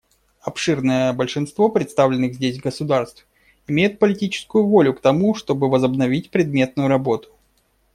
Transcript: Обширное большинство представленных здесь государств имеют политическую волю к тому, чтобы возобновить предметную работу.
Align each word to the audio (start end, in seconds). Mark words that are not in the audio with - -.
Обширное 0.41 1.13
большинство 1.13 1.69
представленных 1.69 2.33
здесь 2.33 2.59
государств 2.59 3.27
имеют 3.67 3.99
политическую 3.99 4.65
волю 4.65 4.95
к 4.95 4.99
тому, 4.99 5.35
чтобы 5.35 5.69
возобновить 5.69 6.31
предметную 6.31 6.89
работу. 6.89 7.29